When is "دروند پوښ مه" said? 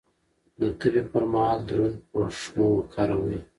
1.69-2.67